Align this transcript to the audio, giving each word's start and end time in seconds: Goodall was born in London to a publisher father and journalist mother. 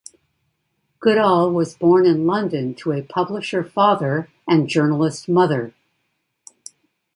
Goodall 0.99 1.51
was 1.51 1.75
born 1.75 2.07
in 2.07 2.25
London 2.25 2.73
to 2.73 2.91
a 2.91 3.03
publisher 3.03 3.63
father 3.63 4.29
and 4.47 4.67
journalist 4.67 5.29
mother. 5.29 5.75